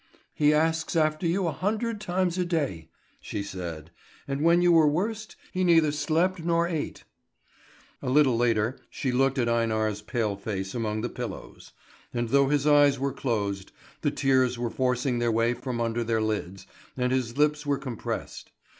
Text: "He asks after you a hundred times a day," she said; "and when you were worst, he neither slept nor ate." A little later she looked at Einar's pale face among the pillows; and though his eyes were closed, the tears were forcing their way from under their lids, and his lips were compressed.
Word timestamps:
"He 0.33 0.51
asks 0.51 0.95
after 0.95 1.27
you 1.27 1.45
a 1.45 1.51
hundred 1.51 2.01
times 2.01 2.39
a 2.39 2.43
day," 2.43 2.89
she 3.19 3.43
said; 3.43 3.91
"and 4.27 4.41
when 4.41 4.63
you 4.63 4.71
were 4.71 4.87
worst, 4.87 5.35
he 5.51 5.63
neither 5.63 5.91
slept 5.91 6.43
nor 6.43 6.67
ate." 6.67 7.03
A 8.01 8.09
little 8.09 8.35
later 8.35 8.79
she 8.89 9.11
looked 9.11 9.37
at 9.37 9.47
Einar's 9.47 10.01
pale 10.01 10.35
face 10.35 10.73
among 10.73 11.01
the 11.01 11.07
pillows; 11.09 11.73
and 12.15 12.29
though 12.29 12.47
his 12.47 12.65
eyes 12.65 12.97
were 12.97 13.13
closed, 13.13 13.71
the 14.01 14.09
tears 14.09 14.57
were 14.57 14.71
forcing 14.71 15.19
their 15.19 15.31
way 15.31 15.53
from 15.53 15.79
under 15.79 16.03
their 16.03 16.19
lids, 16.19 16.65
and 16.97 17.11
his 17.11 17.37
lips 17.37 17.63
were 17.67 17.77
compressed. 17.77 18.49